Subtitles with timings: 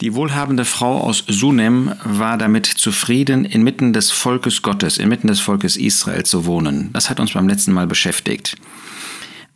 [0.00, 5.76] Die wohlhabende Frau aus Sunem war damit zufrieden, inmitten des Volkes Gottes, inmitten des Volkes
[5.76, 6.90] Israel zu wohnen.
[6.92, 8.56] Das hat uns beim letzten Mal beschäftigt.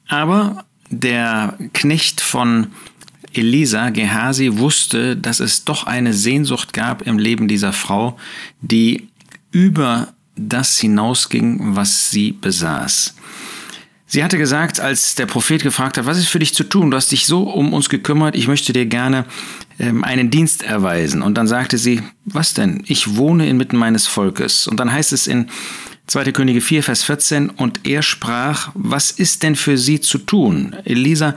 [0.09, 2.69] Aber der Knecht von
[3.33, 8.19] Elisa, Gehasi, wusste, dass es doch eine Sehnsucht gab im Leben dieser Frau,
[8.61, 9.09] die
[9.53, 13.15] über das hinausging, was sie besaß.
[14.07, 16.91] Sie hatte gesagt, als der Prophet gefragt hat, was ist für dich zu tun?
[16.91, 19.25] Du hast dich so um uns gekümmert, ich möchte dir gerne
[19.83, 21.23] ähm, einen Dienst erweisen.
[21.23, 22.85] Und dann sagte sie, was denn?
[22.87, 24.69] Ich wohne inmitten meines Volkes.
[24.69, 25.49] Und dann heißt es in
[26.07, 26.31] 2.
[26.31, 30.77] Könige 4, Vers 14, und er sprach, was ist denn für sie zu tun?
[30.85, 31.35] Elisa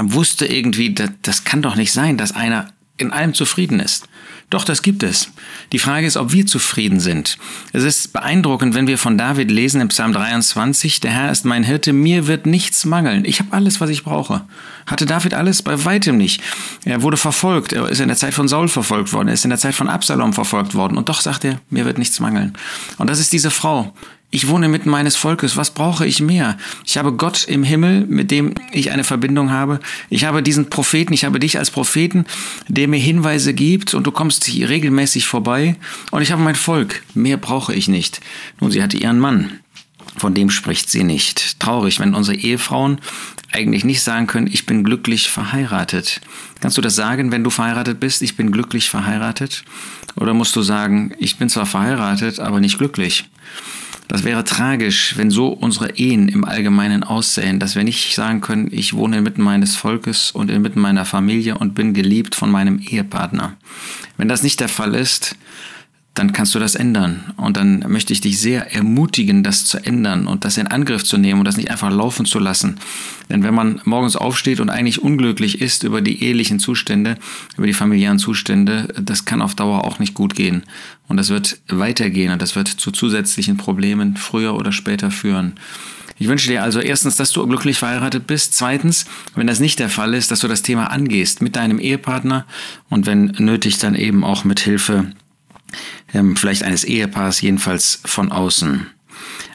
[0.00, 4.08] wusste irgendwie, das, das kann doch nicht sein, dass einer in allem zufrieden ist.
[4.50, 5.30] Doch, das gibt es.
[5.72, 7.36] Die Frage ist, ob wir zufrieden sind.
[7.72, 11.64] Es ist beeindruckend, wenn wir von David lesen im Psalm 23, der Herr ist mein
[11.64, 13.26] Hirte, mir wird nichts mangeln.
[13.26, 14.42] Ich habe alles, was ich brauche.
[14.86, 15.60] Hatte David alles?
[15.60, 16.42] Bei weitem nicht.
[16.86, 19.50] Er wurde verfolgt, er ist in der Zeit von Saul verfolgt worden, er ist in
[19.50, 20.96] der Zeit von Absalom verfolgt worden.
[20.96, 22.54] Und doch sagt er, mir wird nichts mangeln.
[22.96, 23.92] Und das ist diese Frau,
[24.30, 25.56] ich wohne mitten meines Volkes.
[25.56, 26.58] Was brauche ich mehr?
[26.84, 29.80] Ich habe Gott im Himmel, mit dem ich eine Verbindung habe.
[30.10, 32.26] Ich habe diesen Propheten, ich habe dich als Propheten,
[32.68, 35.76] der mir Hinweise gibt und du kommst hier regelmäßig vorbei.
[36.10, 37.02] Und ich habe mein Volk.
[37.14, 38.20] Mehr brauche ich nicht.
[38.60, 39.60] Nun, sie hatte ihren Mann.
[40.18, 41.58] Von dem spricht sie nicht.
[41.60, 43.00] Traurig, wenn unsere Ehefrauen
[43.52, 46.20] eigentlich nicht sagen können, ich bin glücklich verheiratet.
[46.60, 49.64] Kannst du das sagen, wenn du verheiratet bist, ich bin glücklich verheiratet?
[50.16, 53.24] Oder musst du sagen, ich bin zwar verheiratet, aber nicht glücklich?
[54.08, 58.68] Das wäre tragisch, wenn so unsere Ehen im Allgemeinen aussehen, dass wir nicht sagen können,
[58.72, 63.56] ich wohne inmitten meines Volkes und inmitten meiner Familie und bin geliebt von meinem Ehepartner.
[64.16, 65.36] Wenn das nicht der Fall ist,
[66.18, 67.32] dann kannst du das ändern.
[67.36, 71.16] Und dann möchte ich dich sehr ermutigen, das zu ändern und das in Angriff zu
[71.16, 72.78] nehmen und das nicht einfach laufen zu lassen.
[73.30, 77.16] Denn wenn man morgens aufsteht und eigentlich unglücklich ist über die ehelichen Zustände,
[77.56, 80.64] über die familiären Zustände, das kann auf Dauer auch nicht gut gehen.
[81.06, 85.54] Und das wird weitergehen und das wird zu zusätzlichen Problemen früher oder später führen.
[86.18, 88.54] Ich wünsche dir also erstens, dass du glücklich verheiratet bist.
[88.54, 92.44] Zweitens, wenn das nicht der Fall ist, dass du das Thema angehst mit deinem Ehepartner
[92.88, 95.12] und wenn nötig dann eben auch mit Hilfe
[96.36, 98.86] vielleicht eines Ehepaars, jedenfalls von außen.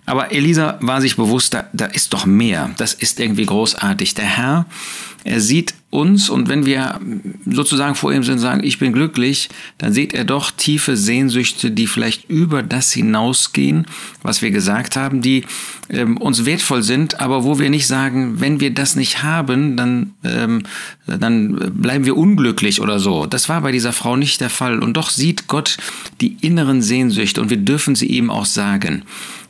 [0.06, 2.72] Aber Elisa war sich bewusst, da, da ist doch mehr.
[2.78, 4.16] Das ist irgendwie großartig.
[4.16, 4.66] Der Herr,
[5.24, 7.00] er sieht uns und wenn wir
[7.46, 11.72] sozusagen vor ihm sind und sagen, ich bin glücklich, dann sieht er doch tiefe Sehnsüchte,
[11.72, 13.86] die vielleicht über das hinausgehen,
[14.22, 15.46] was wir gesagt haben, die
[15.90, 20.14] ähm, uns wertvoll sind, aber wo wir nicht sagen, wenn wir das nicht haben, dann,
[20.26, 20.64] ähm,
[21.06, 23.26] dann bleiben wir unglücklich oder so.
[23.26, 24.80] Das war bei dieser Frau nicht der Fall.
[24.80, 25.78] Und doch sieht Gott
[26.20, 29.04] die inneren Sehnsüchte und wir dürfen sie ihm auch sagen.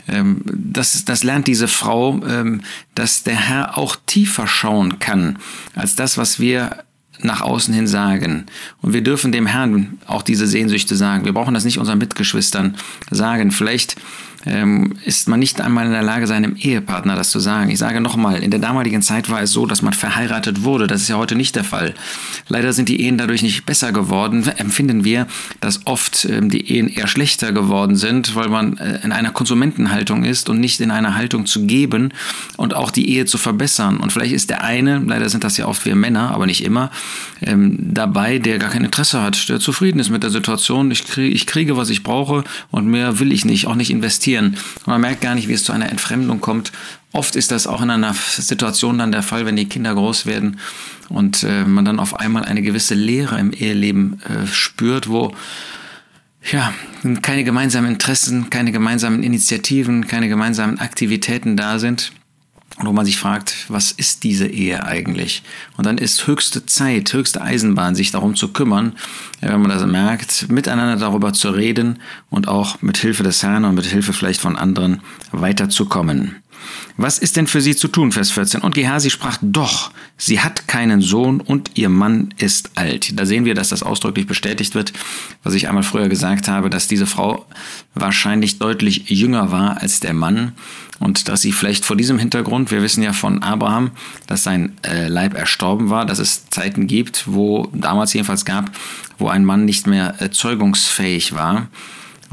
[0.08, 2.62] Ähm, das, das lernt diese Frau, ähm,
[2.96, 5.40] dass der Herr auch tiefer schauen kann
[5.76, 6.84] als das, was wir
[7.22, 8.46] nach außen hin sagen.
[8.82, 11.26] Und wir dürfen dem Herrn auch diese Sehnsüchte sagen.
[11.26, 12.76] Wir brauchen das nicht unseren Mitgeschwistern
[13.12, 13.52] sagen.
[13.52, 13.96] Vielleicht
[14.46, 17.70] ähm, ist man nicht einmal in der Lage, seinem Ehepartner das zu sagen.
[17.70, 20.88] Ich sage nochmal, in der damaligen Zeit war es so, dass man verheiratet wurde.
[20.88, 21.94] Das ist ja heute nicht der Fall.
[22.50, 24.46] Leider sind die Ehen dadurch nicht besser geworden.
[24.58, 25.28] Empfinden wir,
[25.62, 30.24] dass oft ähm, die Ehen eher schlechter geworden sind, weil man äh, in einer Konsumentenhaltung
[30.26, 32.10] ist und nicht in einer Haltung zu geben
[32.58, 33.98] und auch die Ehe zu verbessern.
[33.98, 36.92] Und vielleicht ist der eine, leider sind das ja oft wir Männer, aber nicht immer,
[37.42, 40.92] ähm, dabei, der gar kein Interesse hat, der zufrieden ist mit der Situation.
[40.92, 44.58] Ich kriege, ich kriege, was ich brauche und mehr will ich nicht, auch nicht investieren.
[44.86, 46.72] Man merkt gar nicht, wie es zu einer Entfremdung kommt.
[47.12, 50.60] Oft ist das auch in einer Situation dann der Fall, wenn die Kinder groß werden
[51.10, 55.34] und äh, man dann auf einmal eine gewisse Leere im Eheleben äh, spürt, wo
[56.52, 56.74] ja,
[57.22, 62.12] keine gemeinsamen Interessen, keine gemeinsamen Initiativen, keine gemeinsamen Aktivitäten da sind.
[62.86, 65.44] Wo man sich fragt, was ist diese Ehe eigentlich?
[65.78, 68.94] Und dann ist höchste Zeit, höchste Eisenbahn, sich darum zu kümmern,
[69.42, 72.00] wenn man das merkt, miteinander darüber zu reden
[72.30, 75.02] und auch mit Hilfe des Herrn und mit Hilfe vielleicht von anderen
[75.32, 76.43] weiterzukommen.
[76.98, 78.12] Was ist denn für sie zu tun?
[78.12, 78.62] Vers 14.
[78.62, 83.20] Und Gehasi sprach, doch, sie hat keinen Sohn und ihr Mann ist alt.
[83.20, 84.94] Da sehen wir, dass das ausdrücklich bestätigt wird,
[85.44, 87.46] was ich einmal früher gesagt habe, dass diese Frau
[87.96, 90.54] wahrscheinlich deutlich jünger war als der Mann
[91.00, 93.92] und dass sie vielleicht vor diesem Hintergrund, wir wissen ja von Abraham,
[94.28, 98.72] dass sein äh, Leib erstorben war, dass es Zeiten gibt, wo damals jedenfalls gab,
[99.18, 101.68] wo ein Mann nicht mehr äh, zeugungsfähig war.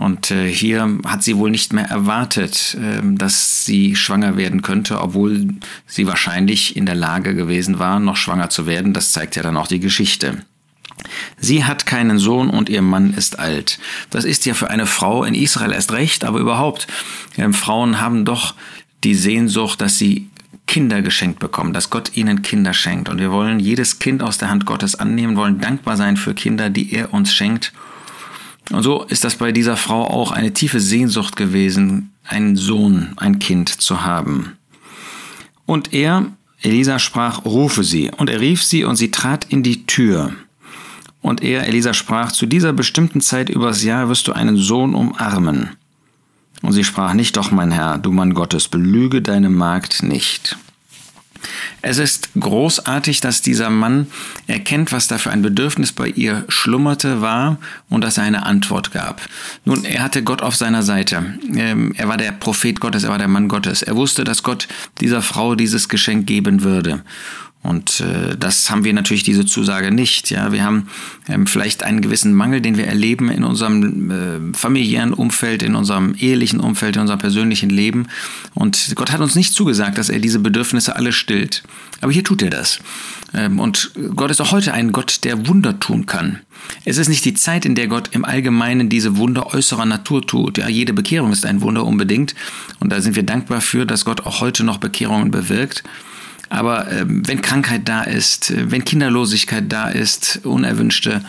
[0.01, 4.99] Und äh, hier hat sie wohl nicht mehr erwartet, äh, dass sie schwanger werden könnte,
[4.99, 5.49] obwohl
[5.87, 8.95] sie wahrscheinlich in der Lage gewesen war, noch schwanger zu werden.
[8.95, 10.39] Das zeigt ja dann auch die Geschichte.
[11.39, 13.79] Sie hat keinen Sohn und ihr Mann ist alt.
[14.09, 16.87] Das ist ja für eine Frau in Israel erst recht, aber überhaupt,
[17.37, 18.55] äh, Frauen haben doch
[19.05, 20.31] die Sehnsucht, dass sie
[20.67, 23.11] Kinder geschenkt bekommen, dass Gott ihnen Kinder schenkt.
[23.11, 26.71] Und wir wollen jedes Kind aus der Hand Gottes annehmen, wollen dankbar sein für Kinder,
[26.71, 27.75] die er uns schenkt.
[28.71, 33.39] Und so ist das bei dieser Frau auch eine tiefe Sehnsucht gewesen, einen Sohn, ein
[33.39, 34.57] Kind zu haben.
[35.67, 36.27] Und er,
[36.63, 38.11] Elisa, sprach, rufe sie.
[38.17, 40.33] Und er rief sie und sie trat in die Tür.
[41.23, 45.71] Und er, Elisa, sprach, zu dieser bestimmten Zeit übers Jahr wirst du einen Sohn umarmen.
[46.63, 50.57] Und sie sprach nicht, doch mein Herr, du Mann Gottes, belüge deine Magd nicht.
[51.83, 54.07] Es ist großartig, dass dieser Mann
[54.47, 57.59] erkennt, was da für ein Bedürfnis bei ihr schlummerte war
[57.89, 59.23] und dass er eine Antwort gab.
[59.65, 61.35] Nun, er hatte Gott auf seiner Seite.
[61.55, 63.83] Ähm, er war der Prophet Gottes, er war der Mann Gottes.
[63.83, 64.69] Er wusste, dass Gott
[65.01, 67.03] dieser Frau dieses Geschenk geben würde.
[67.63, 70.31] Und äh, das haben wir natürlich diese Zusage nicht.
[70.31, 70.89] Ja, wir haben
[71.29, 76.15] ähm, vielleicht einen gewissen Mangel, den wir erleben in unserem äh, familiären Umfeld, in unserem
[76.19, 78.09] ehelichen Umfeld, in unserem persönlichen Leben.
[78.55, 81.63] Und Gott hat uns nicht zugesagt, dass er diese Bedürfnisse alle stillt.
[82.01, 82.79] Aber hier tut er das.
[83.35, 86.39] Ähm, und Gott ist auch heute ein Gott, der Wunder tun kann.
[86.87, 90.57] Es ist nicht die Zeit, in der Gott im Allgemeinen diese Wunder äußerer Natur tut.
[90.57, 92.35] Ja, jede Bekehrung ist ein Wunder unbedingt.
[92.79, 95.85] Und da sind wir dankbar für, dass Gott auch heute noch Bekehrungen bewirkt.
[96.51, 101.23] Aber ähm, wenn Krankheit da ist, äh, wenn Kinderlosigkeit da ist, unerwünschte,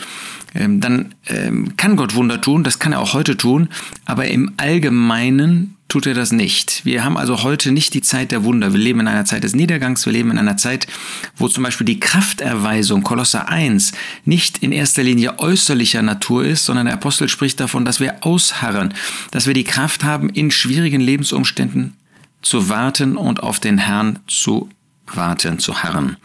[0.53, 3.69] ähm, dann ähm, kann Gott Wunder tun, das kann er auch heute tun,
[4.05, 6.85] aber im Allgemeinen tut er das nicht.
[6.85, 8.71] Wir haben also heute nicht die Zeit der Wunder.
[8.71, 10.87] Wir leben in einer Zeit des Niedergangs, wir leben in einer Zeit,
[11.35, 13.91] wo zum Beispiel die Krafterweisung, Kolosser 1,
[14.25, 18.93] nicht in erster Linie äußerlicher Natur ist, sondern der Apostel spricht davon, dass wir ausharren,
[19.31, 21.93] dass wir die Kraft haben, in schwierigen Lebensumständen
[22.41, 24.69] zu warten und auf den Herrn zu
[25.15, 26.17] warten, zu harren.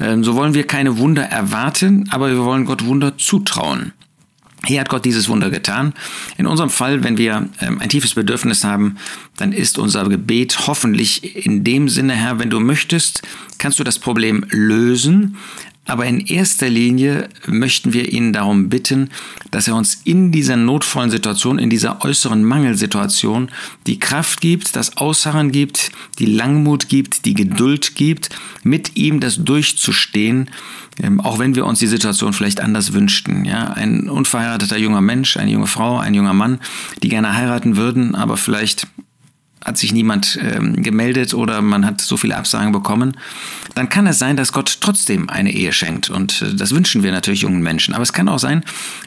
[0.00, 3.92] Ähm, so wollen wir keine Wunder erwarten, aber wir wollen Gott Wunder zutrauen.
[4.66, 5.92] Hier hat Gott dieses Wunder getan.
[6.38, 8.96] In unserem Fall, wenn wir ähm, ein tiefes Bedürfnis haben,
[9.36, 13.22] dann ist unser Gebet hoffentlich in dem Sinne, Herr, wenn du möchtest,
[13.58, 15.36] kannst du das Problem lösen,
[15.86, 19.10] aber in erster Linie möchten wir ihn darum bitten,
[19.50, 23.50] dass er uns in dieser notvollen Situation, in dieser äußeren Mangelsituation
[23.86, 28.30] die Kraft gibt, das Ausharren gibt, die Langmut gibt, die Geduld gibt,
[28.62, 30.50] mit ihm das durchzustehen,
[31.02, 33.44] ähm, auch wenn wir uns die Situation vielleicht anders wünschten.
[33.44, 36.60] Ja, ein unverheirateter junger Mensch, eine junge Frau, ein junger Mann,
[37.02, 38.86] die gerne heiraten würden, aber vielleicht
[39.64, 43.16] hat sich niemand ähm, gemeldet oder man hat so viele Absagen bekommen,
[43.74, 46.10] dann kann es sein, dass Gott trotzdem eine Ehe schenkt.
[46.10, 47.94] Und äh, das wünschen wir natürlich jungen Menschen.
[47.94, 48.64] Aber es kann auch sein,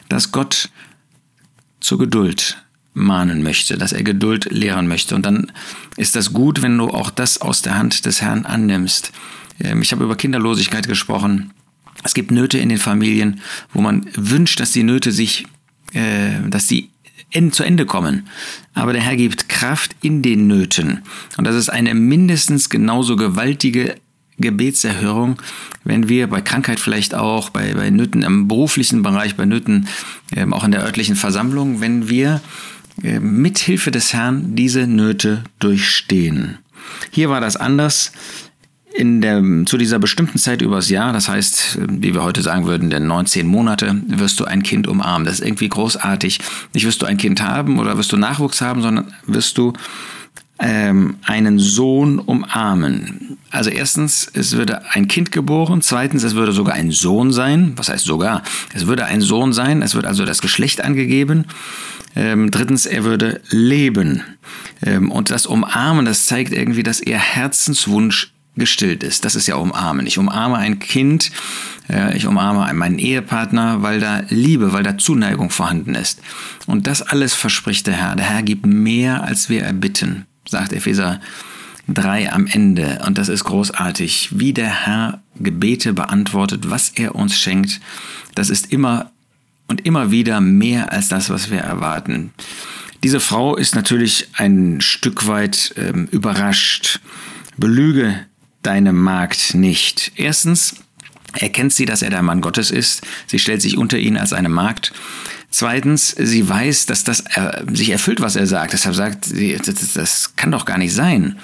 [0.08, 0.70] dass Gott
[1.80, 2.58] zur Geduld
[2.92, 5.14] mahnen möchte, dass er Geduld lehren möchte.
[5.14, 5.52] Und dann
[5.96, 9.12] ist das gut, wenn du auch das aus der Hand des Herrn annimmst.
[9.60, 11.52] Ähm, ich habe über Kinderlosigkeit gesprochen.
[12.04, 13.40] Es gibt Nöte in den Familien,
[13.72, 15.46] wo man wünscht, dass die Nöte sich,
[15.92, 16.90] äh, dass die
[17.52, 18.28] zu Ende kommen.
[18.74, 21.02] Aber der Herr gibt Kraft in den Nöten.
[21.36, 23.96] Und das ist eine mindestens genauso gewaltige
[24.38, 25.40] Gebetserhörung,
[25.84, 29.88] wenn wir bei Krankheit vielleicht auch, bei, bei Nöten im beruflichen Bereich, bei Nöten
[30.34, 32.40] ähm, auch in der örtlichen Versammlung, wenn wir
[33.02, 36.58] äh, mit Hilfe des Herrn diese Nöte durchstehen.
[37.10, 38.12] Hier war das anders
[38.94, 42.90] in der, zu dieser bestimmten Zeit übers Jahr, das heißt, wie wir heute sagen würden,
[42.90, 45.24] der 19 Monate, wirst du ein Kind umarmen.
[45.24, 46.40] Das ist irgendwie großartig.
[46.72, 49.72] Nicht wirst du ein Kind haben oder wirst du Nachwuchs haben, sondern wirst du
[50.58, 53.38] ähm, einen Sohn umarmen.
[53.50, 55.82] Also erstens, es würde ein Kind geboren.
[55.82, 57.74] Zweitens, es würde sogar ein Sohn sein.
[57.76, 58.42] Was heißt sogar?
[58.74, 59.82] Es würde ein Sohn sein.
[59.82, 61.44] Es wird also das Geschlecht angegeben.
[62.16, 64.22] Ähm, drittens, er würde leben.
[64.82, 69.24] Ähm, und das Umarmen, das zeigt irgendwie, dass er Herzenswunsch gestillt ist.
[69.24, 70.06] Das ist ja umarmen.
[70.06, 71.30] Ich umarme ein Kind,
[72.14, 76.20] ich umarme meinen Ehepartner, weil da Liebe, weil da Zuneigung vorhanden ist.
[76.66, 78.16] Und das alles verspricht der Herr.
[78.16, 81.20] Der Herr gibt mehr, als wir erbitten, sagt Epheser
[81.88, 83.00] 3 am Ende.
[83.06, 87.80] Und das ist großartig, wie der Herr Gebete beantwortet, was er uns schenkt.
[88.34, 89.10] Das ist immer
[89.66, 92.32] und immer wieder mehr als das, was wir erwarten.
[93.02, 97.00] Diese Frau ist natürlich ein Stück weit ähm, überrascht.
[97.56, 98.26] Belüge
[98.62, 100.12] deine Magd nicht.
[100.16, 100.76] Erstens
[101.34, 103.06] erkennt sie, dass er der Mann Gottes ist.
[103.26, 104.92] Sie stellt sich unter ihn als eine Magd.
[105.50, 108.72] Zweitens, sie weiß, dass das äh, sich erfüllt, was er sagt.
[108.72, 111.38] Deshalb sagt sie, das, das kann doch gar nicht sein.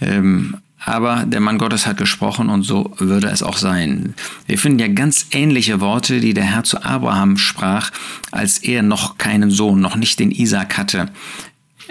[0.00, 4.14] Ähm, aber der Mann Gottes hat gesprochen und so würde es auch sein.
[4.46, 7.90] Wir finden ja ganz ähnliche Worte, die der Herr zu Abraham sprach,
[8.30, 11.10] als er noch keinen Sohn, noch nicht den Isaac hatte.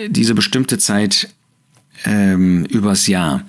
[0.08, 1.30] Diese bestimmte Zeit
[2.06, 3.44] ähm, übers Jahr.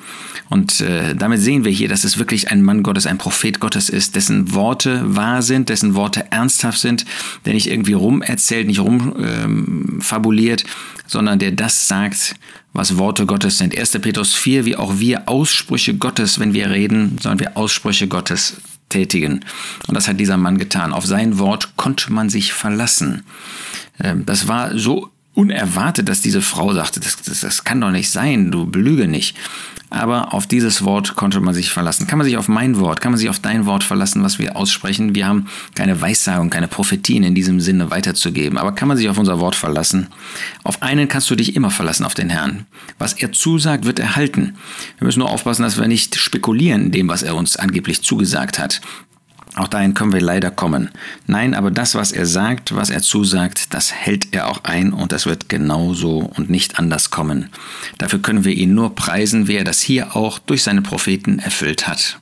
[0.48, 3.88] Und äh, damit sehen wir hier, dass es wirklich ein Mann Gottes, ein Prophet Gottes
[3.88, 7.04] ist, dessen Worte wahr sind, dessen Worte ernsthaft sind,
[7.44, 10.70] der nicht irgendwie rumerzählt, nicht rumfabuliert, ähm,
[11.06, 12.36] sondern der das sagt,
[12.72, 13.76] was Worte Gottes sind.
[13.76, 13.92] 1.
[14.00, 19.40] Petrus 4, wie auch wir Aussprüche Gottes, wenn wir reden, sollen wir Aussprüche Gottes tätigen.
[19.88, 20.92] Und das hat dieser Mann getan.
[20.92, 23.24] Auf sein Wort konnte man sich verlassen.
[23.98, 28.10] Ähm, das war so unerwartet, dass diese Frau sagte, das, das, das kann doch nicht
[28.10, 29.36] sein, du belüge nicht.
[29.88, 32.08] Aber auf dieses Wort konnte man sich verlassen.
[32.08, 34.56] Kann man sich auf mein Wort, kann man sich auf dein Wort verlassen, was wir
[34.56, 35.14] aussprechen.
[35.14, 38.58] Wir haben keine Weissagung, keine Prophetien in diesem Sinne weiterzugeben.
[38.58, 40.08] Aber kann man sich auf unser Wort verlassen?
[40.64, 42.66] Auf einen kannst du dich immer verlassen, auf den Herrn.
[42.98, 44.56] Was er zusagt, wird er halten.
[44.98, 48.58] Wir müssen nur aufpassen, dass wir nicht spekulieren in dem, was er uns angeblich zugesagt
[48.58, 48.80] hat.
[49.56, 50.90] Auch dahin können wir leider kommen.
[51.26, 55.12] Nein, aber das, was er sagt, was er zusagt, das hält er auch ein und
[55.12, 57.48] das wird genauso und nicht anders kommen.
[57.96, 61.88] Dafür können wir ihn nur preisen, wie er das hier auch durch seine Propheten erfüllt
[61.88, 62.20] hat.